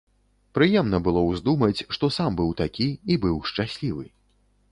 Прыемна 0.57 0.99
было 1.07 1.21
ўздумаць, 1.31 1.85
што 1.97 2.09
сам 2.17 2.31
быў 2.41 2.49
такі 2.63 2.87
і 2.89 3.13
быў 3.27 3.35
шчаслівы. 3.51 4.05